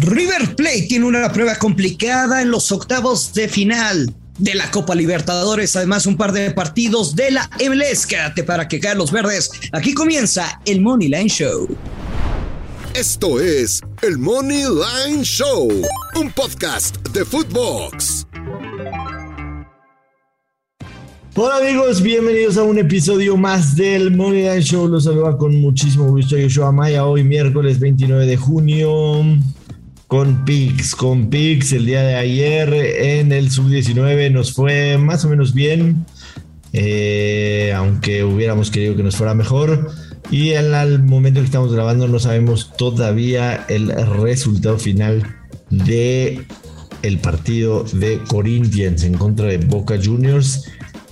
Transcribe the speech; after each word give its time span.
River 0.00 0.54
Plate 0.56 0.86
tiene 0.88 1.06
una 1.06 1.32
prueba 1.32 1.56
complicada 1.56 2.42
en 2.42 2.50
los 2.50 2.70
octavos 2.70 3.32
de 3.32 3.48
final 3.48 4.14
de 4.38 4.54
la 4.54 4.70
Copa 4.70 4.94
Libertadores, 4.94 5.74
además 5.76 6.04
un 6.04 6.18
par 6.18 6.32
de 6.32 6.50
partidos 6.50 7.16
de 7.16 7.30
la 7.30 7.48
MLS. 7.64 8.06
Quédate 8.06 8.44
para 8.44 8.68
que 8.68 8.78
caen 8.78 8.98
los 8.98 9.10
verdes. 9.10 9.50
Aquí 9.72 9.94
comienza 9.94 10.60
el 10.66 10.82
Money 10.82 11.08
Line 11.08 11.28
Show. 11.28 11.68
Esto 12.94 13.40
es 13.40 13.80
el 14.02 14.18
Money 14.18 14.64
Line 14.64 15.22
Show, 15.22 15.68
un 16.16 16.30
podcast 16.32 16.96
de 17.08 17.24
Footbox. 17.24 18.26
Hola 21.34 21.56
amigos, 21.56 22.02
bienvenidos 22.02 22.56
a 22.56 22.62
un 22.62 22.78
episodio 22.78 23.36
más 23.36 23.76
del 23.76 24.14
Money 24.14 24.42
Line 24.42 24.62
Show. 24.62 24.88
Los 24.88 25.04
saluda 25.04 25.36
con 25.36 25.58
muchísimo 25.58 26.10
gusto 26.10 26.36
Yoshua 26.36 26.72
Maya, 26.72 27.06
hoy 27.06 27.24
miércoles 27.24 27.78
29 27.78 28.26
de 28.26 28.36
junio 28.36 29.22
con 30.06 30.44
Pix, 30.44 30.94
con 30.94 31.30
Pix 31.30 31.72
el 31.72 31.86
día 31.86 32.02
de 32.02 32.14
ayer 32.14 32.72
en 32.74 33.32
el 33.32 33.50
sub-19 33.50 34.30
nos 34.30 34.52
fue 34.52 34.98
más 34.98 35.24
o 35.24 35.28
menos 35.28 35.52
bien, 35.52 36.06
eh, 36.72 37.72
aunque 37.74 38.22
hubiéramos 38.22 38.70
querido 38.70 38.96
que 38.96 39.02
nos 39.02 39.16
fuera 39.16 39.34
mejor. 39.34 39.90
Y 40.30 40.50
en 40.50 40.74
el 40.74 41.02
momento 41.02 41.40
que 41.40 41.46
estamos 41.46 41.72
grabando 41.72 42.08
no 42.08 42.18
sabemos 42.18 42.72
todavía 42.76 43.64
el 43.68 43.88
resultado 43.88 44.78
final 44.78 45.36
de 45.70 46.44
el 47.02 47.18
partido 47.18 47.84
de 47.92 48.18
Corinthians 48.28 49.04
en 49.04 49.14
contra 49.14 49.46
de 49.46 49.58
Boca 49.58 49.96
Juniors 50.02 50.64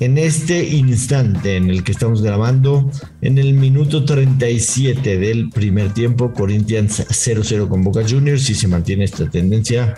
en 0.04 0.18
este 0.18 0.62
instante 0.62 1.56
en 1.56 1.70
el 1.70 1.82
que 1.82 1.92
estamos 1.92 2.20
grabando, 2.20 2.90
en 3.22 3.38
el 3.38 3.54
minuto 3.54 4.04
37 4.04 5.18
del 5.18 5.48
primer 5.48 5.94
tiempo, 5.94 6.34
Corinthians 6.34 7.06
0-0 7.08 7.68
con 7.68 7.82
Boca 7.82 8.02
Juniors, 8.06 8.42
si 8.42 8.54
se 8.54 8.68
mantiene 8.68 9.04
esta 9.04 9.30
tendencia, 9.30 9.94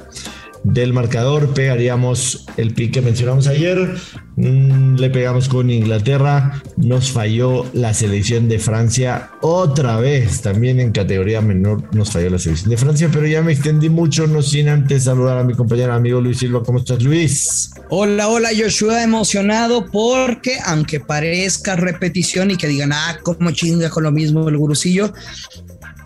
del 0.64 0.92
marcador, 0.92 1.52
pegaríamos 1.54 2.46
el 2.56 2.74
pick 2.74 2.94
que 2.94 3.02
mencionamos 3.02 3.46
ayer, 3.46 3.94
mm, 4.36 4.96
le 4.96 5.10
pegamos 5.10 5.48
con 5.48 5.70
Inglaterra, 5.70 6.62
nos 6.76 7.10
falló 7.10 7.66
la 7.72 7.94
selección 7.94 8.48
de 8.48 8.58
Francia 8.58 9.30
otra 9.40 9.98
vez, 9.98 10.42
también 10.42 10.80
en 10.80 10.92
categoría 10.92 11.40
menor 11.40 11.82
nos 11.94 12.10
falló 12.10 12.30
la 12.30 12.38
selección 12.38 12.70
de 12.70 12.76
Francia, 12.76 13.10
pero 13.12 13.26
ya 13.26 13.42
me 13.42 13.52
extendí 13.52 13.88
mucho, 13.88 14.26
no 14.26 14.42
sin 14.42 14.68
antes 14.68 15.04
saludar 15.04 15.38
a 15.38 15.44
mi 15.44 15.54
compañero 15.54 15.92
amigo 15.92 16.20
Luis 16.20 16.38
Silva, 16.38 16.62
¿cómo 16.64 16.78
estás 16.78 17.02
Luis? 17.02 17.70
Hola, 17.88 18.28
hola 18.28 18.50
Joshua, 18.56 19.02
emocionado 19.02 19.86
porque 19.86 20.58
aunque 20.64 21.00
parezca 21.00 21.76
repetición 21.76 22.50
y 22.50 22.56
que 22.56 22.66
digan, 22.66 22.92
ah, 22.92 23.18
como 23.22 23.50
chinga 23.52 23.90
con 23.90 24.04
lo 24.04 24.12
mismo 24.12 24.48
el 24.48 24.56
gurusillo, 24.56 25.12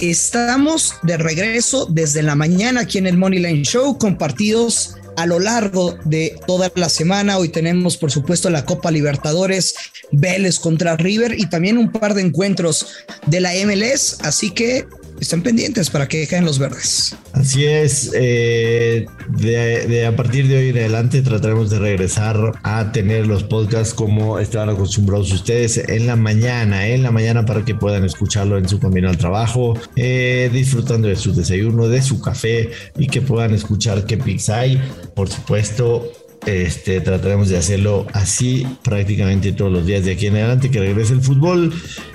Estamos 0.01 0.95
de 1.03 1.19
regreso 1.19 1.85
desde 1.85 2.23
la 2.23 2.35
mañana 2.35 2.81
aquí 2.81 2.97
en 2.97 3.07
el 3.07 3.19
Money 3.19 3.39
Line 3.39 3.65
Show 3.65 3.99
con 3.99 4.17
partidos 4.17 4.97
a 5.19 5.27
lo 5.27 5.39
largo 5.39 5.99
de 6.07 6.41
toda 6.47 6.73
la 6.75 6.89
semana. 6.89 7.37
Hoy 7.37 7.51
tenemos, 7.51 7.99
por 7.99 8.11
supuesto, 8.11 8.49
la 8.49 8.65
Copa 8.65 8.91
Libertadores, 8.91 9.75
Vélez 10.11 10.59
contra 10.59 10.97
River 10.97 11.39
y 11.39 11.51
también 11.51 11.77
un 11.77 11.93
par 11.93 12.15
de 12.15 12.23
encuentros 12.23 12.87
de 13.27 13.41
la 13.41 13.53
MLS. 13.67 14.21
Así 14.23 14.53
que 14.53 14.87
estén 15.21 15.43
pendientes 15.43 15.91
para 15.91 16.09
que 16.09 16.27
caen 16.27 16.45
los 16.45 16.59
verdes. 16.59 17.17
Así 17.33 17.65
es, 17.65 18.11
eh, 18.15 19.07
de, 19.29 20.07
a 20.07 20.17
partir 20.17 20.49
de 20.49 20.57
hoy 20.57 20.69
en 20.71 20.79
adelante 20.79 21.23
trataremos 21.23 21.71
de 21.71 21.79
regresar 21.79 22.59
a 22.63 22.93
tener 22.93 23.27
los 23.27 23.45
podcasts 23.45 23.95
como 23.95 24.39
estaban 24.39 24.71
acostumbrados 24.71 25.33
ustedes 25.33 25.79
en 25.79 26.07
la 26.07 26.17
mañana, 26.17 26.87
en 26.87 27.03
la 27.03 27.11
mañana 27.11 27.45
para 27.47 27.65
que 27.65 27.75
puedan 27.75 28.05
escucharlo 28.05 28.59
en 28.59 28.69
su 28.69 28.81
camino 28.81 29.09
al 29.09 29.19
trabajo, 29.19 29.79
eh, 29.97 30.51
disfrutando 30.53 31.09
de 31.09 31.17
su 31.17 31.33
desayuno, 31.33 31.89
de 31.89 32.03
su 32.03 32.21
café 32.21 32.71
y 32.97 33.07
que 33.07 33.21
puedan 33.21 33.55
escuchar 33.55 34.07
qué 34.07 34.17
pics 34.17 34.49
hay. 34.49 34.81
Por 35.15 35.29
supuesto, 35.29 36.11
este, 36.47 37.01
trataremos 37.01 37.49
de 37.49 37.59
hacerlo 37.59 38.07
así 38.13 38.67
prácticamente 38.83 39.53
todos 39.53 39.73
los 39.73 39.87
días 39.87 40.05
de 40.05 40.13
aquí 40.13 40.27
en 40.27 40.37
adelante 40.37 40.71
que 40.71 40.81
regrese 40.81 41.13
el 41.13 41.21
fútbol. 41.21 41.73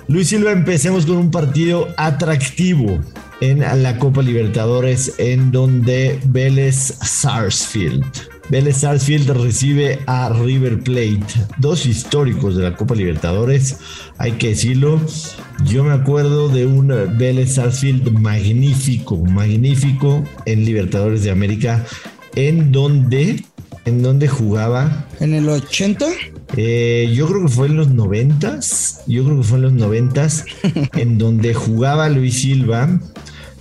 Luis 0.07 0.29
Silva, 0.29 0.51
empecemos 0.51 1.05
con 1.05 1.17
un 1.17 1.31
partido 1.31 1.87
atractivo 1.97 2.99
en 3.41 3.59
la 3.59 3.97
Copa 3.99 4.21
Libertadores 4.21 5.13
en 5.17 5.51
donde 5.51 6.19
Vélez 6.25 6.75
Sarsfield. 7.01 8.05
Vélez 8.49 8.77
Sarsfield 8.77 9.29
recibe 9.31 9.99
a 10.05 10.29
River 10.29 10.79
Plate, 10.79 11.25
dos 11.57 11.85
históricos 11.87 12.55
de 12.55 12.63
la 12.63 12.75
Copa 12.75 12.93
Libertadores, 12.93 13.77
hay 14.19 14.33
que 14.33 14.49
decirlo. 14.49 15.01
Yo 15.65 15.83
me 15.83 15.93
acuerdo 15.93 16.49
de 16.49 16.67
un 16.67 16.93
Vélez 17.17 17.55
Sarsfield 17.55 18.11
magnífico, 18.11 19.17
magnífico 19.17 20.23
en 20.45 20.63
Libertadores 20.63 21.23
de 21.23 21.31
América, 21.31 21.83
en 22.35 22.71
donde 22.71 23.43
¿En 23.85 24.01
dónde 24.01 24.27
jugaba? 24.27 25.05
¿En 25.19 25.35
el 25.35 25.47
80? 25.47 26.05
Eh, 26.57 27.11
yo 27.13 27.27
creo 27.27 27.43
que 27.43 27.47
fue 27.49 27.67
en 27.67 27.77
los 27.77 27.89
90 27.89 28.59
Yo 29.07 29.23
creo 29.23 29.37
que 29.37 29.43
fue 29.43 29.57
en 29.57 29.61
los 29.63 29.73
90 29.73 30.27
en 30.93 31.17
donde 31.19 31.53
jugaba 31.53 32.09
Luis 32.09 32.41
Silva. 32.41 32.99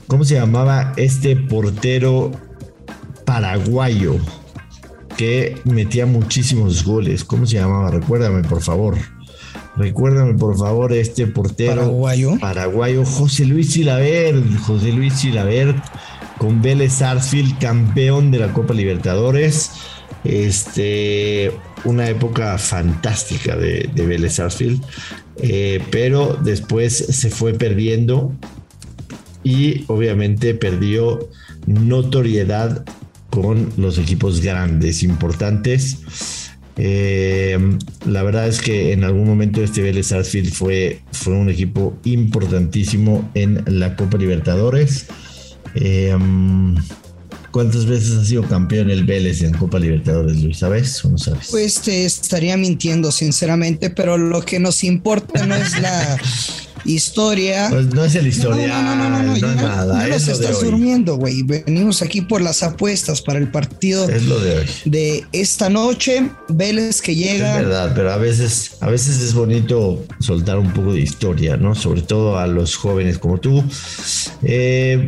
¿Cómo 0.07 0.25
se 0.25 0.35
llamaba 0.35 0.95
este 0.97 1.37
portero 1.37 2.33
paraguayo? 3.27 4.17
Que 5.19 5.59
metía 5.65 6.07
muchísimos 6.07 6.85
goles. 6.85 7.23
¿Cómo 7.25 7.47
se 7.47 7.57
llamaba? 7.57 7.91
Recuérdame, 7.91 8.43
por 8.49 8.63
favor. 8.63 8.97
Recuérdame, 9.77 10.35
por 10.35 10.57
favor, 10.57 10.93
este 10.93 11.27
portero 11.27 11.75
paraguayo. 11.75 12.39
Paraguayo, 12.41 13.05
José 13.05 13.45
Luis 13.45 13.73
Silaver. 13.73 14.43
José 14.61 14.93
Luis 14.93 15.15
Silaver 15.15 15.75
con 16.39 16.63
Vélez 16.63 16.95
Sarsfield, 16.95 17.59
campeón 17.59 18.31
de 18.31 18.39
la 18.39 18.53
Copa 18.53 18.75
Libertadores. 18.75 19.71
Este, 20.25 21.53
una 21.85 22.09
época 22.09 22.57
fantástica 22.59 23.57
de, 23.57 23.91
de 23.95 24.07
Vélez 24.07 24.35
Sarsfield, 24.35 24.83
eh, 25.43 25.83
pero 25.91 26.39
después 26.43 26.97
se 26.97 27.31
fue 27.31 27.53
perdiendo 27.53 28.33
y 29.43 29.85
obviamente 29.89 30.55
perdió 30.55 31.29
notoriedad 31.67 32.85
con 33.31 33.73
los 33.77 33.99
equipos 33.99 34.41
grandes, 34.41 35.03
importantes. 35.03 35.99
Eh, 36.77 37.59
la 38.07 38.23
verdad 38.23 38.49
es 38.49 38.61
que 38.61 38.93
en 38.93 39.05
algún 39.05 39.27
momento 39.27 39.63
este 39.63 39.83
Vélez 39.83 40.09
Sarsfield 40.09 40.53
fue, 40.53 41.03
fue 41.13 41.35
un 41.35 41.51
equipo 41.51 41.99
importantísimo 42.05 43.31
en 43.35 43.63
la 43.67 43.97
Copa 43.97 44.19
Libertadores. 44.19 45.07
Eh, 45.75 46.17
¿Cuántas 47.55 47.87
veces 47.87 48.17
ha 48.17 48.25
sido 48.25 48.43
campeón 48.43 48.91
el 48.91 49.05
Vélez 49.05 49.41
en 49.43 49.53
Copa 49.53 49.79
Libertadores, 49.79 50.43
Luis? 50.43 50.59
¿Sabes 50.59 51.05
o 51.05 51.11
no 51.11 51.19
sabes? 51.19 51.47
Pues 51.53 51.81
te 51.83 52.05
estaría 52.05 52.57
mintiendo, 52.57 53.13
sinceramente, 53.13 53.91
pero 53.91 54.19
lo 54.19 54.43
que 54.43 54.59
nos 54.59 54.83
importa 54.83 55.47
no 55.47 55.55
es 55.55 55.79
la 55.81 56.19
historia. 56.85 57.69
Pues 57.71 57.95
no 57.95 58.05
es 58.05 58.15
la 58.17 58.27
historia. 58.27 58.67
No, 58.67 58.97
no, 58.97 59.09
no, 59.09 59.23
no, 59.23 59.37
no, 59.37 59.55
nada. 59.55 60.09
No 60.09 60.15
estás 60.17 60.63
durmiendo, 60.63 61.15
güey. 61.15 61.45
Venimos 61.45 62.03
aquí 62.03 62.23
por 62.23 62.41
las 62.43 62.65
apuestas 62.65 63.23
para 63.23 63.39
el 63.39 63.49
partido. 63.49 64.09
Es 64.09 64.25
lo 64.25 64.41
de 64.41 64.59
hoy. 64.59 64.67
De 64.85 65.25
esta 65.31 65.71
noche, 65.71 66.29
Vélez 66.49 67.01
que 67.01 67.15
llega. 67.15 67.61
Es 67.61 67.67
verdad, 67.67 67.93
pero 67.95 68.11
a 68.11 68.17
veces, 68.17 68.73
a 68.81 68.89
veces 68.89 69.21
es 69.21 69.33
bonito 69.33 70.05
soltar 70.19 70.59
un 70.59 70.73
poco 70.73 70.93
de 70.93 71.03
historia, 71.03 71.57
¿no? 71.57 71.77
Sobre 71.77 72.03
todo 72.03 72.37
a 72.37 72.49
los 72.49 72.75
jóvenes 72.75 73.19
como 73.19 73.39
tú. 73.39 73.63
Eh, 74.43 75.07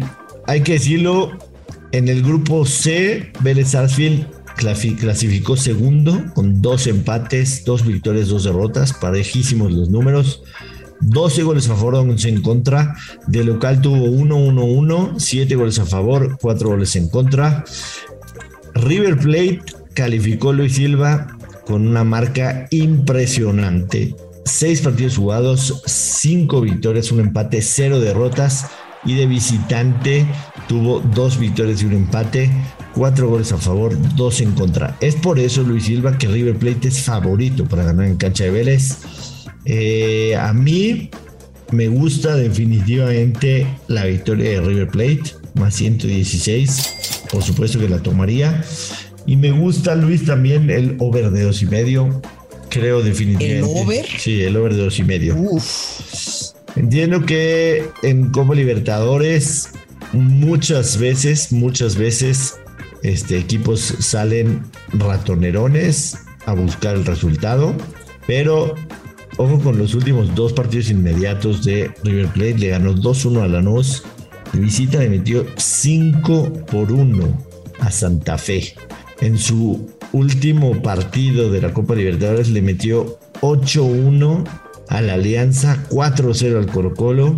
hay 0.49 0.61
que 0.61 0.75
decirlo, 0.75 1.37
en 1.97 2.09
el 2.09 2.23
grupo 2.23 2.67
C, 2.67 3.33
Vélez 3.41 3.71
Sarsfield 3.71 4.27
clasificó 4.57 5.57
segundo 5.57 6.25
con 6.35 6.61
dos 6.61 6.87
empates, 6.87 7.65
dos 7.65 7.87
victorias, 7.87 8.29
dos 8.29 8.45
derrotas, 8.45 8.93
parejísimos 8.93 9.73
los 9.73 9.89
números. 9.89 10.43
12 11.01 11.43
goles 11.43 11.69
a 11.69 11.75
favor, 11.75 11.95
11 11.95 12.29
en 12.29 12.43
contra. 12.43 12.95
De 13.27 13.45
local 13.45 13.81
tuvo 13.81 14.07
1-1-1, 14.07 15.19
7 15.19 15.55
goles 15.55 15.79
a 15.79 15.87
favor, 15.87 16.39
4 16.41 16.69
goles 16.69 16.97
en 16.97 17.09
contra. 17.09 17.65
River 18.75 19.19
Plate 19.19 19.61
calificó 19.95 20.53
Luis 20.53 20.75
Silva 20.75 21.27
con 21.67 21.87
una 21.87 22.05
marca 22.05 22.67
impresionante. 22.71 24.15
6 24.45 24.81
partidos 24.83 25.17
jugados, 25.17 25.83
5 25.87 26.61
victorias, 26.61 27.11
un 27.11 27.21
empate, 27.21 27.61
0 27.61 28.01
derrotas 28.01 28.67
y 29.07 29.15
de 29.15 29.27
visitante 29.27 30.27
tuvo 30.69 31.01
dos 31.01 31.39
victorias 31.39 31.83
y 31.83 31.87
un 31.87 31.93
empate, 31.93 32.51
cuatro 32.95 33.29
goles 33.29 33.53
a 33.53 33.57
favor, 33.57 33.97
dos 34.17 34.41
en 34.41 34.53
contra. 34.53 34.97
Es 35.01 35.15
por 35.15 35.39
eso, 35.39 35.63
Luis 35.63 35.85
Silva, 35.85 36.19
que 36.19 36.29
River 36.29 36.57
Plate 36.57 36.89
es 36.89 37.03
favorito 37.03 37.65
para 37.65 37.85
ganar 37.85 38.07
en 38.07 38.17
cancha 38.17 38.45
de 38.45 38.51
Vélez. 38.51 38.99
Eh, 39.65 40.37
a 40.37 40.53
mí 40.53 41.11
me 41.73 41.89
gusta 41.89 42.37
definitivamente 42.37 43.67
la 43.89 44.05
victoria 44.05 44.51
de 44.51 44.61
River 44.61 44.89
Plate, 44.89 45.35
más 45.55 45.75
116, 45.75 47.27
por 47.31 47.43
supuesto 47.43 47.79
que 47.79 47.89
la 47.89 48.03
tomaría. 48.03 48.65
Y 49.27 49.37
me 49.37 49.51
gusta, 49.51 49.97
Luis, 49.97 50.25
también 50.25 50.71
el 50.71 50.97
over 51.01 51.31
de 51.31 51.43
dos 51.43 51.63
y 51.63 51.67
medio. 51.67 52.23
Creo 52.69 53.03
definitivamente. 53.03 53.59
¿El 53.59 53.83
over? 53.83 54.07
Sí, 54.19 54.43
el 54.43 54.57
over 54.57 54.75
de 54.75 54.85
dos 54.85 54.99
y 54.99 55.05
medio. 55.05 55.37
Uf. 55.37 56.36
Entiendo 56.77 57.25
que 57.25 57.89
en 58.03 58.31
Copa 58.31 58.55
Libertadores 58.55 59.71
muchas 60.13 60.99
veces, 60.99 61.51
muchas 61.51 61.97
veces, 61.97 62.59
este, 63.03 63.39
equipos 63.39 63.81
salen 63.81 64.63
ratonerones 64.93 66.19
a 66.45 66.53
buscar 66.53 66.97
el 66.97 67.07
resultado, 67.07 67.75
pero 68.27 68.75
ojo 69.39 69.59
con 69.61 69.79
los 69.79 69.95
últimos 69.95 70.35
dos 70.35 70.53
partidos 70.53 70.91
inmediatos 70.91 71.65
de 71.65 71.91
River 72.05 72.29
Plate, 72.29 72.59
le 72.59 72.69
ganó 72.69 72.95
2-1 72.95 73.43
a 73.43 73.49
Lanús, 73.49 74.03
de 74.53 74.61
visita 74.61 74.99
le 74.99 75.09
metió 75.09 75.47
5 75.57 76.67
por 76.67 76.93
1 76.93 77.47
a 77.81 77.91
Santa 77.91 78.37
Fe. 78.37 78.75
En 79.21 79.39
su 79.39 79.91
último 80.13 80.83
partido 80.83 81.51
de 81.51 81.63
la 81.63 81.73
Copa 81.73 81.95
Libertadores 81.95 82.51
le 82.51 82.61
metió 82.61 83.19
8-1 83.41 84.45
a 84.89 85.01
la 85.01 85.15
Alianza, 85.15 85.85
4-0 85.91 86.59
al 86.59 86.67
Colo 86.67 86.95
Colo. 86.95 87.37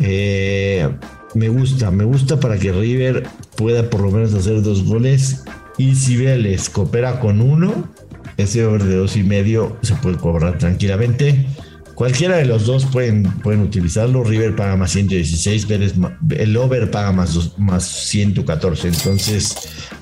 Eh, 0.00 0.88
me 1.34 1.48
gusta, 1.48 1.90
me 1.90 2.04
gusta 2.04 2.40
para 2.40 2.58
que 2.58 2.72
River 2.72 3.24
pueda 3.56 3.88
por 3.90 4.00
lo 4.00 4.10
menos 4.10 4.34
hacer 4.34 4.62
dos 4.62 4.84
goles. 4.84 5.44
Y 5.76 5.94
si 5.94 6.16
Vélez 6.16 6.68
coopera 6.68 7.20
con 7.20 7.40
uno, 7.40 7.88
ese 8.36 8.64
over 8.64 8.82
de 8.84 8.96
dos 8.96 9.16
y 9.16 9.22
medio 9.22 9.76
se 9.82 9.94
puede 9.94 10.16
cobrar 10.16 10.58
tranquilamente. 10.58 11.46
Cualquiera 11.94 12.36
de 12.36 12.44
los 12.44 12.64
dos 12.66 12.86
pueden, 12.86 13.24
pueden 13.40 13.60
utilizarlo. 13.60 14.22
River 14.22 14.54
paga 14.54 14.76
más 14.76 14.92
116, 14.92 15.66
Vélez, 15.66 15.94
el 16.30 16.56
over 16.56 16.90
paga 16.92 17.10
más, 17.10 17.58
más 17.58 17.84
114. 17.84 18.88
Entonces, 18.88 19.56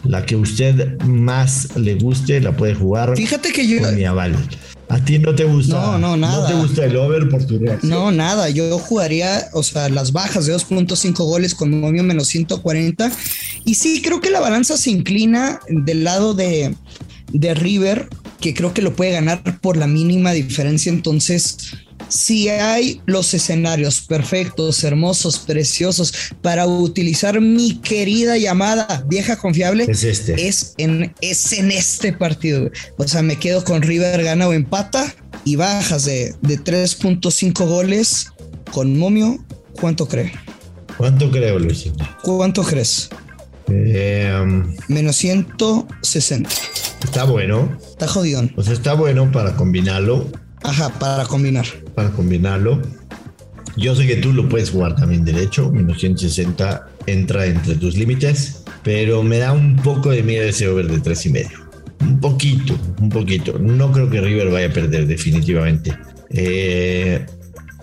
la 0.05 0.27
que 0.27 0.37
usted 0.37 1.01
más 1.05 1.75
le 1.77 1.95
guste 1.95 2.41
la 2.43 2.55
puede 2.55 2.75
jugar. 2.75 3.17
Fíjate 3.17 3.51
que 3.51 3.67
yo. 3.67 3.81
Con 3.81 3.97
mi 3.97 4.05
aval. 4.05 4.37
A 4.89 5.05
ti 5.05 5.19
no 5.19 5.35
te 5.35 5.45
gusta. 5.45 5.75
No, 5.75 5.99
no, 5.99 6.17
nada. 6.17 6.43
No 6.43 6.47
te 6.47 6.55
gusta 6.55 6.85
el 6.85 6.97
over 6.97 7.29
por 7.29 7.45
tu 7.45 7.59
reacción. 7.59 7.91
No, 7.91 8.13
nada. 8.13 8.49
Yo 8.51 8.79
jugaría, 8.79 9.49
o 9.53 9.63
sea, 9.63 9.89
las 9.89 10.13
bajas 10.13 10.47
de 10.47 10.55
2.5 10.55 11.17
goles 11.25 11.55
con 11.55 11.79
momio 11.79 12.05
menos 12.05 12.29
140. 12.29 13.11
Y 13.65 13.75
sí, 13.75 14.01
creo 14.03 14.21
que 14.21 14.31
la 14.31 14.41
balanza 14.41 14.77
se 14.77 14.91
inclina 14.91 15.59
del 15.69 16.05
lado 16.05 16.35
de, 16.35 16.75
de 17.33 17.55
River, 17.55 18.09
que 18.41 18.55
creo 18.55 18.73
que 18.73 18.83
lo 18.83 18.95
puede 18.95 19.13
ganar 19.13 19.61
por 19.61 19.77
la 19.77 19.89
mínima 19.89 20.33
diferencia. 20.33 20.93
Entonces, 20.93 21.59
si 22.09 22.49
hay 22.49 23.01
los 23.07 23.35
escenarios 23.35 24.01
perfectos, 24.01 24.85
hermosos, 24.85 25.39
preciosos 25.39 26.13
para 26.43 26.67
utilizar 26.67 27.41
mi 27.41 27.79
querida 27.79 28.37
llamada 28.37 29.05
vieja 29.07 29.37
confiable, 29.37 29.87
es 29.89 30.05
este. 30.05 30.49
Es 30.49 30.75
en, 30.79 31.15
es 31.21 31.53
en 31.53 31.71
este 31.71 32.13
partido. 32.13 32.71
O 32.97 33.07
sea, 33.07 33.23
me 33.23 33.37
quedo 33.37 33.65
con 33.65 33.83
River 33.83 34.23
gana 34.23 34.49
o 34.49 34.53
empata 34.53 35.15
y 35.45 35.57
bajas 35.57 36.05
de, 36.05 36.35
de 36.43 36.59
3.5 36.59 37.67
goles 37.67 38.33
con 38.73 38.99
momio. 38.99 39.45
¿Cuánto 39.81 40.09
cree? 40.09 40.33
¿Cuánto 40.97 41.31
creo, 41.31 41.59
Luis? 41.59 41.91
¿Cuánto 42.23 42.63
crees? 42.63 43.11
Eh, 43.69 44.33
Menos 44.89 45.17
160. 45.17 46.49
Está 47.05 47.25
bueno. 47.25 47.77
Está 47.91 48.09
jodido. 48.09 48.43
Sea, 48.63 48.73
está 48.73 48.95
bueno 48.95 49.31
para 49.31 49.57
combinarlo. 49.57 50.27
Ajá, 50.67 50.89
para 50.99 51.25
combinar. 51.25 51.67
Para 51.95 52.11
combinarlo. 52.11 52.83
Yo 53.77 53.95
sé 53.95 54.07
que 54.07 54.17
tú 54.17 54.33
lo 54.33 54.49
puedes 54.49 54.71
jugar 54.71 54.97
también 54.97 55.25
derecho. 55.25 55.71
Menos 55.71 56.01
160 56.01 56.89
entra 57.07 57.47
entre 57.47 57.77
tus 57.77 57.97
límites. 57.97 58.65
Pero 58.83 59.23
me 59.23 59.39
da 59.39 59.53
un 59.53 59.77
poco 59.77 60.11
de 60.11 60.23
miedo 60.23 60.45
ese 60.45 60.69
over 60.69 60.89
de 60.89 61.01
tres 61.01 61.25
y 61.27 61.31
medio. 61.31 61.67
Un 62.01 62.21
poquito, 62.21 62.79
un 63.01 63.09
poquito. 63.09 63.59
No 63.59 63.93
creo 63.93 64.11
que 64.11 64.21
River 64.21 64.51
vaya 64.51 64.69
a 64.69 64.73
perder 64.73 65.07
definitivamente. 65.07 65.97
Eh, 66.31 67.25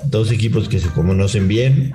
dos 0.06 0.32
equipos 0.32 0.68
que 0.68 0.80
se 0.80 0.90
conocen 0.90 1.48
bien. 1.48 1.94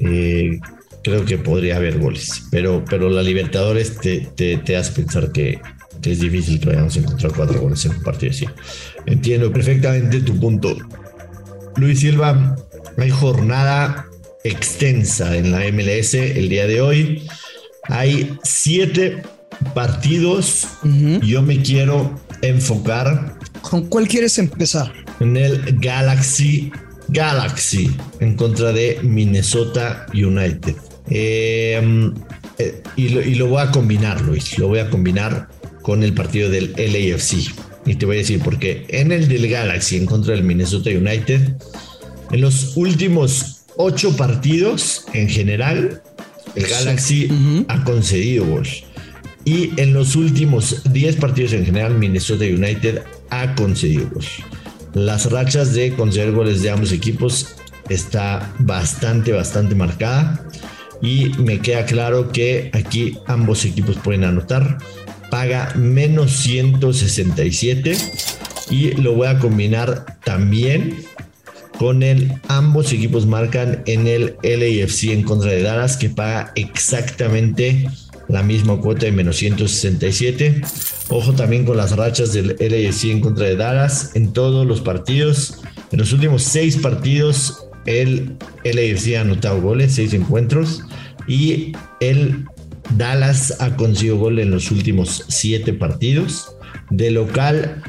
Eh, 0.00 0.58
creo 1.02 1.24
que 1.24 1.38
podría 1.38 1.76
haber 1.76 1.98
goles. 1.98 2.44
Pero, 2.50 2.84
pero 2.88 3.10
la 3.10 3.22
Libertadores 3.22 3.98
te, 3.98 4.28
te, 4.34 4.58
te 4.58 4.76
hace 4.76 4.92
pensar 4.92 5.32
que, 5.32 5.60
que 6.00 6.12
es 6.12 6.20
difícil 6.20 6.60
que 6.60 6.66
vayamos 6.70 6.96
a 6.96 7.00
encontrar 7.00 7.32
cuatro 7.32 7.60
goles 7.60 7.84
en 7.84 7.92
un 7.92 8.02
partido 8.02 8.32
así. 8.32 8.46
Entiendo 9.06 9.52
perfectamente 9.52 10.20
tu 10.20 10.38
punto. 10.38 10.76
Luis 11.76 12.00
Silva, 12.00 12.56
hay 12.96 13.10
jornada 13.10 14.06
extensa 14.44 15.36
en 15.36 15.52
la 15.52 15.60
MLS 15.70 16.14
el 16.14 16.48
día 16.48 16.66
de 16.66 16.80
hoy. 16.80 17.28
Hay 17.84 18.38
siete 18.42 19.22
partidos. 19.74 20.66
Uh 20.82 20.86
-huh. 20.86 21.20
Yo 21.20 21.42
me 21.42 21.60
quiero 21.62 22.20
enfocar. 22.42 23.38
¿Con 23.62 23.86
cuál 23.86 24.08
quieres 24.08 24.38
empezar? 24.38 24.92
En 25.20 25.36
el 25.36 25.78
Galaxy 25.78 26.72
Galaxy 27.10 27.90
en 28.20 28.36
contra 28.36 28.72
de 28.72 28.98
Minnesota 29.02 30.06
United. 30.12 30.76
Eh, 31.08 32.12
eh, 32.58 32.82
y, 32.96 33.08
lo, 33.08 33.20
y, 33.20 33.34
lo, 33.34 33.48
voy 33.48 33.62
a 33.62 33.70
combinar, 33.70 34.20
Luis. 34.20 34.58
Lo 34.58 34.68
voy 34.68 34.78
a 34.78 34.88
combinar 34.88 35.48
con 35.82 36.02
el 36.02 36.12
partido 36.12 36.50
del 36.50 36.72
LAFC. 36.76 37.52
Y 37.86 37.94
te 37.94 38.06
voy 38.06 38.16
a 38.16 38.18
decir 38.18 38.40
porque 38.44 38.84
en 38.88 39.12
el 39.12 39.28
del 39.28 39.48
Galaxy 39.48 39.96
en 39.96 40.06
contra 40.06 40.34
del 40.34 40.44
Minnesota 40.44 40.90
United, 40.90 41.54
en 42.30 42.40
los 42.40 42.76
últimos 42.76 43.62
ocho 43.76 44.16
partidos 44.16 45.06
en 45.14 45.28
general, 45.28 46.02
el 46.54 46.66
Galaxy 46.66 47.26
uh 47.26 47.34
-huh. 47.34 47.64
ha 47.68 47.84
concedido 47.84 48.46
gol. 48.46 48.68
Y 49.44 49.70
en 49.80 49.94
los 49.94 50.16
últimos 50.16 50.82
10 50.92 51.16
partidos 51.16 51.52
en 51.54 51.64
general, 51.64 51.94
Minnesota 51.96 52.44
United 52.44 53.02
ha 53.30 53.54
concedido 53.54 54.08
gol. 54.10 54.24
Las 54.94 55.30
rachas 55.30 55.72
de 55.72 55.94
conceder 55.94 56.32
goles 56.32 56.62
de 56.62 56.70
ambos 56.70 56.92
equipos 56.92 57.54
está 57.88 58.52
bastante, 58.58 59.32
bastante 59.32 59.74
marcada. 59.74 60.44
Y 61.02 61.30
me 61.38 61.60
queda 61.60 61.86
claro 61.86 62.30
que 62.30 62.70
aquí 62.74 63.16
ambos 63.26 63.64
equipos 63.64 63.96
pueden 63.96 64.24
anotar. 64.24 64.78
Paga 65.30 65.72
menos 65.76 66.32
167. 66.32 67.96
Y 68.70 68.92
lo 68.92 69.14
voy 69.14 69.28
a 69.28 69.38
combinar 69.38 70.18
también 70.24 71.04
con 71.80 72.02
el 72.02 72.34
ambos 72.48 72.92
equipos 72.92 73.24
marcan 73.24 73.82
en 73.86 74.06
el 74.06 74.36
LAFC 74.42 75.04
en 75.04 75.22
contra 75.22 75.50
de 75.50 75.62
Dallas 75.62 75.96
que 75.96 76.10
paga 76.10 76.52
exactamente 76.54 77.88
la 78.28 78.42
misma 78.42 78.76
cuota 78.76 79.06
de 79.06 79.12
menos 79.12 79.36
167. 79.36 80.60
Ojo 81.08 81.32
también 81.32 81.64
con 81.64 81.78
las 81.78 81.96
rachas 81.96 82.34
del 82.34 82.48
LAFC 82.60 83.04
en 83.04 83.22
contra 83.22 83.46
de 83.46 83.56
Dallas 83.56 84.14
en 84.14 84.34
todos 84.34 84.66
los 84.66 84.82
partidos. 84.82 85.62
En 85.90 85.98
los 85.98 86.12
últimos 86.12 86.42
seis 86.42 86.76
partidos 86.76 87.66
el 87.86 88.36
LAFC 88.62 89.16
ha 89.16 89.22
anotado 89.22 89.62
goles, 89.62 89.94
seis 89.94 90.12
encuentros 90.12 90.82
y 91.26 91.72
el 92.00 92.44
Dallas 92.96 93.56
ha 93.60 93.76
conseguido 93.76 94.18
gol 94.18 94.38
en 94.38 94.50
los 94.50 94.70
últimos 94.70 95.24
siete 95.28 95.72
partidos. 95.72 96.56
De 96.90 97.10
local 97.10 97.82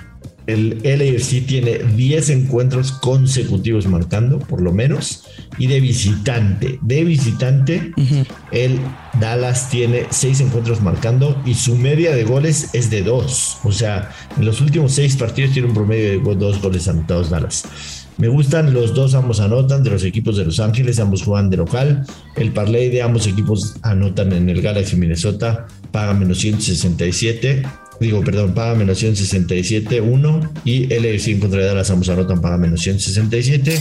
el 0.47 0.81
LAFC 0.83 1.45
tiene 1.45 1.77
10 1.95 2.29
encuentros 2.29 2.91
consecutivos 2.91 3.87
marcando, 3.87 4.39
por 4.39 4.61
lo 4.61 4.71
menos. 4.71 5.23
Y 5.57 5.67
de 5.67 5.79
visitante, 5.79 6.79
de 6.81 7.03
visitante, 7.03 7.93
uh 7.95 8.01
-huh. 8.01 8.25
el 8.51 8.79
Dallas 9.19 9.69
tiene 9.69 10.07
6 10.09 10.41
encuentros 10.41 10.81
marcando 10.81 11.41
y 11.45 11.53
su 11.53 11.75
media 11.75 12.15
de 12.15 12.23
goles 12.23 12.69
es 12.73 12.89
de 12.89 13.03
2. 13.03 13.59
O 13.63 13.71
sea, 13.71 14.11
en 14.37 14.45
los 14.45 14.61
últimos 14.61 14.93
6 14.93 15.15
partidos 15.17 15.53
tiene 15.53 15.67
un 15.67 15.73
promedio 15.73 16.19
de 16.19 16.35
2 16.35 16.61
goles 16.61 16.87
anotados 16.87 17.29
Dallas. 17.29 18.00
Me 18.17 18.27
gustan 18.27 18.73
los 18.73 18.93
dos, 18.93 19.15
ambos 19.15 19.39
anotan 19.39 19.83
de 19.83 19.89
los 19.89 20.03
equipos 20.03 20.37
de 20.37 20.45
Los 20.45 20.59
Ángeles, 20.59 20.99
ambos 20.99 21.23
juegan 21.23 21.49
de 21.49 21.57
local. 21.57 22.05
El 22.35 22.51
parlay 22.51 22.89
de 22.89 23.01
ambos 23.01 23.27
equipos 23.27 23.75
anotan 23.81 24.33
en 24.33 24.49
el 24.49 24.61
Galaxy 24.61 24.95
Minnesota, 24.95 25.67
paga 25.91 26.13
menos 26.13 26.39
167 26.39 27.63
digo, 28.01 28.23
perdón, 28.23 28.53
paga 28.53 28.73
menos 28.73 28.97
167, 28.97 30.01
1 30.01 30.53
y 30.65 30.87
LFC 30.87 31.27
en 31.27 31.39
contra 31.39 31.63
Dallas 31.63 31.91
ambos 31.91 32.09
anotan 32.09 32.41
paga 32.41 32.57
menos 32.57 32.81
167. 32.81 33.79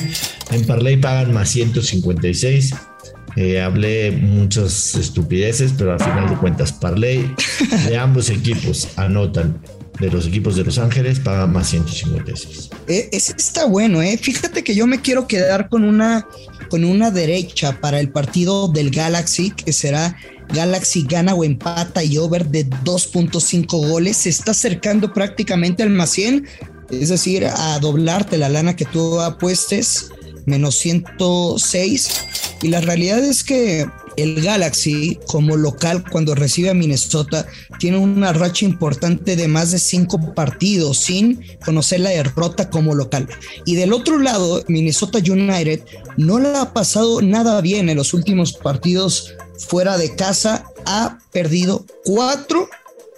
En 0.53 0.67
Parley 0.67 0.99
pagan 0.99 1.33
más 1.33 1.49
156. 1.49 2.75
Eh, 3.37 3.61
hablé 3.61 4.11
muchas 4.11 4.95
estupideces, 4.95 5.73
pero 5.77 5.93
al 5.93 6.01
final 6.01 6.29
de 6.29 6.37
cuentas, 6.37 6.73
Parley 6.73 7.33
de 7.89 7.97
ambos 7.97 8.29
equipos 8.29 8.89
anotan. 8.97 9.59
De 10.01 10.11
los 10.11 10.27
equipos 10.27 10.57
de 10.57 10.65
Los 10.65 10.79
Ángeles 10.79 11.21
paga 11.21 11.47
más 11.47 11.69
156. 11.69 12.71
Eh, 12.89 13.11
ese 13.13 13.35
está 13.37 13.67
bueno, 13.67 14.01
¿eh? 14.01 14.17
Fíjate 14.17 14.65
que 14.65 14.75
yo 14.75 14.87
me 14.87 15.03
quiero 15.03 15.27
quedar 15.27 15.69
con 15.69 15.85
una, 15.85 16.27
con 16.71 16.85
una 16.85 17.11
derecha 17.11 17.79
para 17.81 18.01
el 18.01 18.11
partido 18.11 18.69
del 18.69 18.91
Galaxy, 18.91 19.51
que 19.51 19.75
será 19.75 20.17
Galaxy 20.55 21.05
gana 21.09 21.35
o 21.35 21.45
empata 21.45 22.03
y 22.03 22.17
over 22.17 22.47
de 22.47 22.67
2.5 22.67 23.67
goles. 23.89 24.17
Se 24.17 24.31
está 24.31 24.53
acercando 24.53 25.13
prácticamente 25.13 25.83
al 25.83 25.91
más 25.91 26.11
100, 26.11 26.47
es 26.91 27.11
decir, 27.11 27.47
a 27.47 27.79
doblarte 27.79 28.39
la 28.39 28.49
lana 28.49 28.77
que 28.77 28.87
tú 28.87 29.21
apuestes, 29.21 30.11
menos 30.47 30.77
106. 30.77 32.11
Y 32.63 32.69
la 32.69 32.81
realidad 32.81 33.19
es 33.19 33.45
que 33.45 33.87
el 34.23 34.43
Galaxy, 34.43 35.19
como 35.27 35.57
local, 35.57 36.05
cuando 36.11 36.35
recibe 36.35 36.71
a 36.71 36.75
Minnesota, 36.75 37.47
tiene 37.79 37.99
una 37.99 38.33
racha 38.33 38.65
importante 38.65 39.37
de 39.37 39.49
más 39.49 39.71
de 39.71 39.79
cinco 39.79 40.35
partidos 40.35 40.99
sin 40.99 41.43
conocer 41.65 42.01
la 42.01 42.11
derrota 42.11 42.71
como 42.71 42.95
local. 42.95 43.29
Y 43.65 43.75
del 43.75 43.93
otro 43.93 44.19
lado, 44.19 44.65
Minnesota 44.69 45.19
United 45.19 45.83
no 46.17 46.39
le 46.39 46.57
ha 46.57 46.73
pasado 46.73 47.23
nada 47.23 47.61
bien 47.61 47.89
en 47.89 47.97
los 47.97 48.15
últimos 48.15 48.53
partidos 48.53 49.35
fuera 49.67 49.99
de 49.99 50.15
casa 50.17 50.65
ha 50.87 51.19
perdido 51.33 51.85
cuatro 52.05 52.69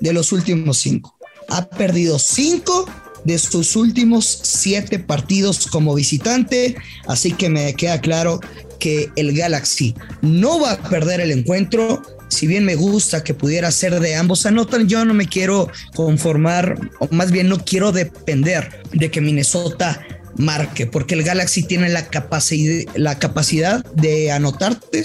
de 0.01 0.13
los 0.13 0.33
últimos 0.33 0.79
cinco. 0.79 1.15
Ha 1.49 1.69
perdido 1.69 2.19
cinco 2.19 2.87
de 3.25 3.39
sus 3.39 3.77
últimos 3.77 4.27
siete 4.43 4.99
partidos 4.99 5.67
como 5.69 5.95
visitante, 5.95 6.77
así 7.07 7.33
que 7.33 7.49
me 7.49 7.75
queda 7.75 8.01
claro 8.01 8.41
que 8.83 9.13
el 9.15 9.33
Galaxy 9.37 9.95
no 10.23 10.59
va 10.59 10.73
a 10.73 10.83
perder 10.83 11.21
el 11.21 11.31
encuentro. 11.31 12.03
Si 12.27 12.49
bien 12.49 12.65
me 12.65 12.75
gusta 12.75 13.23
que 13.23 13.33
pudiera 13.33 13.71
ser 13.71 14.01
de 14.01 14.17
ambos 14.17 14.45
anotan, 14.45 14.89
yo 14.89 15.05
no 15.05 15.15
me 15.15 15.29
quiero 15.29 15.71
conformar, 15.95 16.91
o 16.99 17.07
más 17.13 17.31
bien 17.31 17.49
no 17.49 17.65
quiero 17.65 17.93
depender 17.93 18.83
de 18.93 19.09
que 19.09 19.21
Minnesota 19.21 20.05
marque, 20.37 20.87
porque 20.87 21.15
el 21.15 21.23
Galaxy 21.23 21.63
tiene 21.63 21.91
la, 21.91 22.09
capacidad, 22.09 22.93
la 22.97 23.21
capacidad 23.21 23.85
de 23.95 24.33
anotarte 24.33 25.05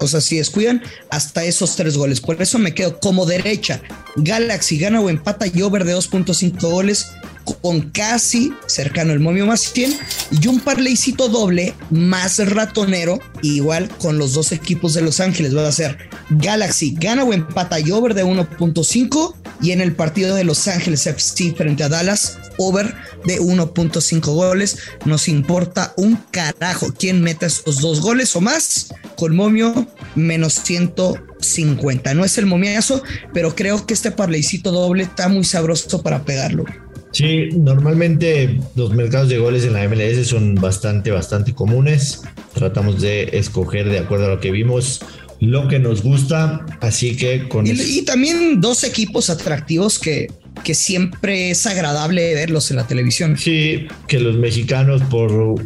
o 0.00 0.06
sea, 0.06 0.20
si 0.20 0.36
descuidan 0.36 0.80
hasta 1.10 1.42
esos 1.42 1.74
tres 1.74 1.96
goles. 1.96 2.20
Por 2.20 2.40
eso 2.40 2.60
me 2.60 2.72
quedo 2.72 3.00
como 3.00 3.26
derecha. 3.26 3.82
Galaxy 4.14 4.78
gana 4.78 5.00
o 5.00 5.10
empata 5.10 5.46
y 5.52 5.60
over 5.62 5.84
de 5.84 5.96
2.5 5.96 6.60
goles 6.70 7.06
con 7.54 7.90
casi 7.90 8.52
cercano 8.66 9.12
el 9.12 9.20
momio 9.20 9.46
más 9.46 9.60
100 9.60 9.96
y 10.40 10.46
un 10.48 10.60
parleycito 10.60 11.28
doble 11.28 11.74
más 11.90 12.38
ratonero, 12.38 13.18
igual 13.42 13.88
con 13.98 14.18
los 14.18 14.34
dos 14.34 14.52
equipos 14.52 14.94
de 14.94 15.02
Los 15.02 15.20
Ángeles. 15.20 15.56
Va 15.56 15.66
a 15.66 15.72
ser 15.72 15.98
Galaxy 16.30 16.94
gana 16.98 17.24
o 17.24 17.32
empata 17.32 17.80
y 17.80 17.90
over 17.90 18.14
de 18.14 18.24
1.5 18.24 19.34
y 19.60 19.72
en 19.72 19.80
el 19.80 19.94
partido 19.94 20.34
de 20.34 20.44
Los 20.44 20.68
Ángeles 20.68 21.06
FC 21.06 21.54
frente 21.56 21.84
a 21.84 21.88
Dallas, 21.88 22.38
over 22.58 22.94
de 23.24 23.40
1.5 23.40 24.20
goles. 24.20 24.78
Nos 25.04 25.28
importa 25.28 25.94
un 25.96 26.16
carajo 26.30 26.92
quién 26.96 27.22
meta 27.22 27.46
esos 27.46 27.80
dos 27.80 28.00
goles 28.00 28.34
o 28.36 28.40
más 28.40 28.88
con 29.16 29.34
momio 29.34 29.88
menos 30.14 30.54
150. 30.64 32.14
No 32.14 32.24
es 32.24 32.38
el 32.38 32.46
momiazo, 32.46 33.02
pero 33.34 33.54
creo 33.54 33.84
que 33.86 33.94
este 33.94 34.10
parleycito 34.10 34.70
doble 34.70 35.04
está 35.04 35.28
muy 35.28 35.44
sabroso 35.44 36.02
para 36.02 36.24
pegarlo. 36.24 36.64
Sí, 37.12 37.48
normalmente 37.56 38.60
los 38.76 38.92
mercados 38.94 39.28
de 39.28 39.38
goles 39.38 39.64
en 39.64 39.72
la 39.72 39.88
MLS 39.88 40.26
son 40.26 40.54
bastante, 40.54 41.10
bastante 41.10 41.54
comunes. 41.54 42.22
Tratamos 42.54 43.00
de 43.00 43.30
escoger 43.32 43.88
de 43.88 43.98
acuerdo 43.98 44.26
a 44.26 44.28
lo 44.28 44.40
que 44.40 44.50
vimos 44.50 45.00
lo 45.40 45.68
que 45.68 45.78
nos 45.78 46.02
gusta, 46.02 46.66
así 46.80 47.16
que 47.16 47.48
con... 47.48 47.64
Y, 47.66 48.02
también 48.02 48.60
dos 48.60 48.82
equipos 48.82 49.30
atractivos 49.30 49.98
que, 49.98 50.32
que 50.64 50.74
siempre 50.74 51.50
es 51.50 51.64
agradable 51.66 52.34
verlos 52.34 52.70
en 52.70 52.78
la 52.78 52.86
televisión. 52.86 53.38
Sí, 53.38 53.86
que 54.08 54.18
los 54.18 54.36
mexicanos 54.36 55.00
por 55.02 55.62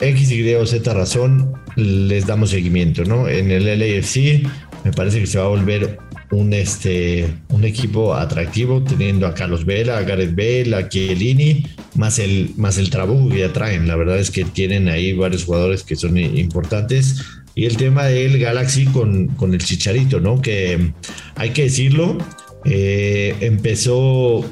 X, 0.00 0.30
Y 0.30 0.54
o 0.54 0.66
Z 0.66 0.94
razón 0.94 1.52
les 1.74 2.26
damos 2.26 2.50
seguimiento, 2.50 3.04
¿no? 3.04 3.28
En 3.28 3.50
el 3.50 3.64
LAFC 3.64 4.46
me 4.84 4.92
parece 4.92 5.20
que 5.20 5.26
se 5.26 5.38
va 5.38 5.46
a 5.46 5.48
volver 5.48 5.98
un, 6.30 6.52
este, 6.52 7.32
un 7.50 7.64
equipo 7.64 8.14
atractivo, 8.14 8.82
teniendo 8.82 9.26
a 9.26 9.34
Carlos 9.34 9.64
Vela, 9.64 9.98
a 9.98 10.02
Gareth 10.02 10.34
Bale, 10.34 10.74
a 10.76 10.88
Chiellini, 10.88 11.66
más 11.94 12.18
el, 12.18 12.52
más 12.56 12.78
el 12.78 12.90
trabajo 12.90 13.28
que 13.28 13.40
ya 13.40 13.52
traen. 13.52 13.86
La 13.86 13.96
verdad 13.96 14.18
es 14.18 14.30
que 14.30 14.44
tienen 14.44 14.88
ahí 14.88 15.12
varios 15.12 15.44
jugadores 15.44 15.82
que 15.82 15.96
son 15.96 16.16
importantes. 16.16 17.22
Y 17.54 17.64
el 17.64 17.76
tema 17.76 18.04
del 18.04 18.38
Galaxy 18.38 18.84
con, 18.86 19.28
con 19.28 19.54
el 19.54 19.62
Chicharito, 19.64 20.20
¿no? 20.20 20.42
Que 20.42 20.92
hay 21.36 21.50
que 21.50 21.64
decirlo, 21.64 22.18
eh, 22.64 23.34
empezó, 23.40 24.44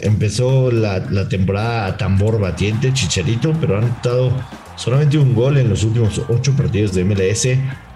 empezó 0.00 0.70
la, 0.70 0.98
la 0.98 1.28
temporada 1.28 1.86
a 1.86 1.96
tambor 1.96 2.38
batiente, 2.40 2.92
Chicharito, 2.92 3.54
pero 3.60 3.78
han 3.78 3.84
estado 3.84 4.32
solamente 4.76 5.16
un 5.16 5.34
gol 5.34 5.58
en 5.58 5.68
los 5.68 5.84
últimos 5.84 6.20
ocho 6.28 6.54
partidos 6.56 6.92
de 6.94 7.04
MLS, 7.04 7.48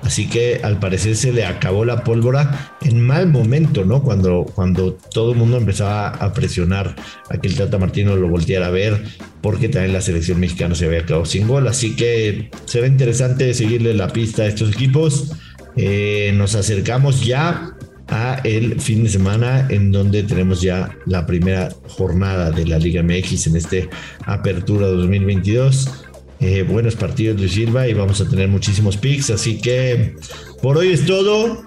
así 0.06 0.28
que 0.28 0.60
al 0.62 0.78
parecer 0.78 1.16
se 1.16 1.32
le 1.32 1.44
acabó 1.44 1.84
la 1.84 2.04
pólvora 2.04 2.72
en 2.82 3.00
mal 3.00 3.28
momento, 3.28 3.84
¿no? 3.84 4.02
Cuando, 4.02 4.46
cuando 4.54 4.94
todo 4.94 5.32
el 5.32 5.38
mundo 5.38 5.56
empezaba 5.56 6.08
a 6.08 6.32
presionar 6.32 6.94
a 7.28 7.38
que 7.38 7.48
el 7.48 7.56
Tata 7.56 7.76
Martino 7.76 8.14
lo 8.14 8.28
volteara 8.28 8.68
a 8.68 8.70
ver, 8.70 9.02
porque 9.42 9.68
también 9.68 9.92
la 9.92 10.00
selección 10.00 10.38
mexicana 10.38 10.74
se 10.74 10.86
había 10.86 11.04
quedado 11.04 11.24
sin 11.24 11.48
gol, 11.48 11.66
así 11.66 11.96
que 11.96 12.50
será 12.66 12.86
interesante 12.86 13.52
seguirle 13.52 13.94
la 13.94 14.08
pista 14.08 14.42
a 14.42 14.46
estos 14.46 14.70
equipos. 14.70 15.32
Eh, 15.76 16.32
nos 16.34 16.54
acercamos 16.54 17.26
ya 17.26 17.76
a 18.08 18.40
el 18.44 18.80
fin 18.80 19.02
de 19.02 19.10
semana 19.10 19.66
en 19.68 19.90
donde 19.90 20.22
tenemos 20.22 20.62
ya 20.62 20.96
la 21.06 21.26
primera 21.26 21.70
jornada 21.88 22.50
de 22.50 22.64
la 22.66 22.78
Liga 22.78 23.02
MX 23.02 23.48
en 23.48 23.56
este 23.56 23.90
Apertura 24.24 24.86
2022. 24.86 26.05
Eh, 26.40 26.62
buenos 26.62 26.96
partidos 26.96 27.40
de 27.40 27.48
Silva 27.48 27.88
y 27.88 27.94
vamos 27.94 28.20
a 28.20 28.28
tener 28.28 28.48
muchísimos 28.48 28.96
picks. 28.96 29.30
Así 29.30 29.60
que 29.60 30.14
por 30.62 30.76
hoy 30.76 30.92
es 30.92 31.06
todo. 31.06 31.64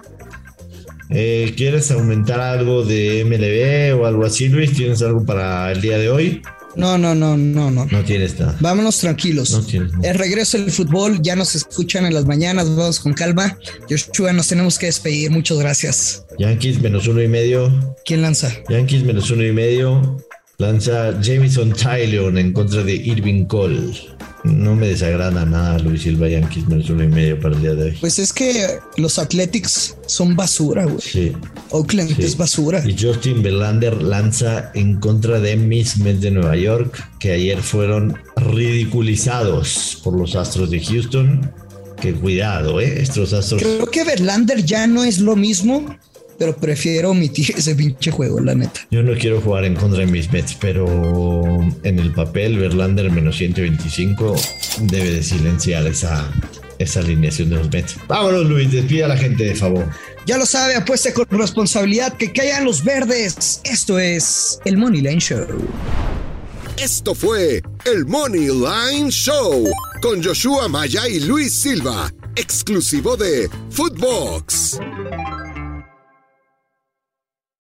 Eh, 1.10 1.54
¿Quieres 1.56 1.90
aumentar 1.90 2.40
algo 2.40 2.84
de 2.84 3.24
MLB 3.24 4.00
o 4.00 4.06
algo 4.06 4.24
así, 4.24 4.48
Luis? 4.48 4.72
¿Tienes 4.72 5.02
algo 5.02 5.24
para 5.24 5.72
el 5.72 5.80
día 5.80 5.98
de 5.98 6.08
hoy? 6.08 6.42
No, 6.76 6.96
no, 6.98 7.16
no, 7.16 7.36
no, 7.36 7.70
no. 7.70 7.86
No 7.90 8.04
tienes 8.04 8.38
nada. 8.38 8.56
Vámonos 8.60 8.98
tranquilos. 8.98 9.50
No 9.50 9.62
tienes 9.62 9.90
El 10.02 10.14
regreso 10.14 10.56
del 10.56 10.70
fútbol, 10.70 11.20
ya 11.20 11.34
nos 11.34 11.56
escuchan 11.56 12.06
en 12.06 12.14
las 12.14 12.26
mañanas, 12.26 12.68
vamos 12.68 13.00
con 13.00 13.12
calma. 13.12 13.58
Joshua, 13.88 14.32
nos 14.32 14.48
tenemos 14.48 14.78
que 14.78 14.86
despedir. 14.86 15.30
Muchas 15.32 15.58
gracias. 15.58 16.24
Yankees 16.38 16.80
menos 16.80 17.08
uno 17.08 17.20
y 17.22 17.28
medio. 17.28 17.96
¿Quién 18.04 18.22
lanza? 18.22 18.52
Yankees 18.68 19.02
menos 19.02 19.30
uno 19.30 19.44
y 19.44 19.52
medio. 19.52 20.16
Lanza 20.58 21.20
Jameson 21.20 21.72
Tyleon 21.72 22.38
en 22.38 22.52
contra 22.52 22.84
de 22.84 22.94
Irving 22.94 23.46
Cole. 23.46 23.92
No 24.42 24.74
me 24.74 24.88
desagrada 24.88 25.44
nada 25.44 25.78
Luis 25.78 26.02
Silva 26.02 26.28
Yankees 26.28 26.66
menos 26.66 26.88
uno 26.88 27.04
y 27.04 27.08
medio 27.08 27.38
para 27.38 27.54
el 27.54 27.60
día 27.60 27.74
de 27.74 27.90
hoy. 27.90 27.96
Pues 28.00 28.18
es 28.18 28.32
que 28.32 28.78
los 28.96 29.18
Athletics 29.18 29.96
son 30.06 30.34
basura, 30.34 30.84
güey. 30.84 31.00
Sí. 31.00 31.32
Oakland 31.70 32.18
es 32.18 32.36
basura. 32.36 32.82
Y 32.86 32.96
Justin 32.98 33.42
Verlander 33.42 34.02
lanza 34.02 34.70
en 34.74 34.98
contra 34.98 35.40
de 35.40 35.56
mis 35.56 35.98
Mets 35.98 36.20
de 36.22 36.30
Nueva 36.30 36.56
York, 36.56 37.06
que 37.18 37.32
ayer 37.32 37.60
fueron 37.60 38.16
ridiculizados 38.36 40.00
por 40.02 40.18
los 40.18 40.34
Astros 40.34 40.70
de 40.70 40.80
Houston. 40.80 41.52
Que 42.00 42.14
cuidado, 42.14 42.80
¿eh? 42.80 43.02
Estos 43.02 43.34
Astros. 43.34 43.60
Creo 43.60 43.86
que 43.86 44.04
Verlander 44.04 44.64
ya 44.64 44.86
no 44.86 45.04
es 45.04 45.18
lo 45.18 45.36
mismo 45.36 45.84
pero 46.40 46.56
prefiero 46.56 47.10
omitir 47.10 47.54
ese 47.58 47.74
pinche 47.74 48.10
juego, 48.10 48.40
la 48.40 48.54
neta. 48.54 48.80
Yo 48.90 49.02
no 49.02 49.12
quiero 49.12 49.42
jugar 49.42 49.66
en 49.66 49.76
contra 49.76 50.00
de 50.00 50.06
mis 50.06 50.32
Mets, 50.32 50.56
pero 50.58 50.86
en 51.82 51.98
el 51.98 52.12
papel, 52.12 52.56
Verlander 52.58 53.10
menos 53.10 53.36
125 53.36 54.34
debe 54.84 55.10
de 55.10 55.22
silenciar 55.22 55.86
esa, 55.86 56.32
esa 56.78 57.00
alineación 57.00 57.50
de 57.50 57.56
los 57.56 57.70
Mets. 57.70 57.96
Vámonos, 58.08 58.46
Luis, 58.46 58.72
despida 58.72 59.04
a 59.04 59.08
la 59.08 59.18
gente, 59.18 59.44
de 59.44 59.54
favor. 59.54 59.86
Ya 60.24 60.38
lo 60.38 60.46
sabe, 60.46 60.76
apuesta 60.76 61.12
con 61.12 61.26
responsabilidad 61.28 62.14
que 62.16 62.32
caigan 62.32 62.64
los 62.64 62.82
verdes. 62.82 63.60
Esto 63.64 63.98
es 63.98 64.60
el 64.64 64.78
Money 64.78 65.02
Line 65.02 65.20
Show. 65.20 65.46
Esto 66.78 67.14
fue 67.14 67.60
el 67.84 68.06
Money 68.06 68.46
Line 68.48 69.10
Show 69.10 69.70
con 70.00 70.24
Joshua 70.24 70.68
Maya 70.68 71.06
y 71.06 71.20
Luis 71.20 71.52
Silva, 71.52 72.10
exclusivo 72.34 73.18
de 73.18 73.50
Footbox. 73.68 74.78